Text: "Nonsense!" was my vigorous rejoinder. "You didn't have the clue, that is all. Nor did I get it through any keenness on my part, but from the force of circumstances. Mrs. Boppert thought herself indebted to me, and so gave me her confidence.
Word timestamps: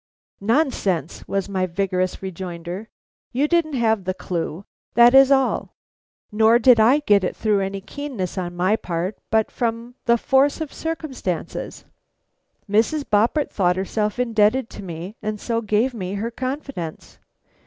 "Nonsense!" 0.41 1.23
was 1.27 1.47
my 1.47 1.67
vigorous 1.67 2.23
rejoinder. 2.23 2.89
"You 3.33 3.47
didn't 3.47 3.73
have 3.75 4.03
the 4.05 4.15
clue, 4.15 4.65
that 4.95 5.13
is 5.13 5.31
all. 5.31 5.75
Nor 6.31 6.57
did 6.57 6.79
I 6.79 7.01
get 7.05 7.23
it 7.23 7.35
through 7.35 7.59
any 7.59 7.81
keenness 7.81 8.35
on 8.35 8.55
my 8.55 8.75
part, 8.77 9.19
but 9.29 9.51
from 9.51 9.93
the 10.05 10.17
force 10.17 10.59
of 10.59 10.73
circumstances. 10.73 11.85
Mrs. 12.67 13.03
Boppert 13.03 13.51
thought 13.51 13.75
herself 13.75 14.17
indebted 14.17 14.71
to 14.71 14.81
me, 14.81 15.17
and 15.21 15.39
so 15.39 15.61
gave 15.61 15.93
me 15.93 16.15
her 16.15 16.31
confidence. 16.31 17.19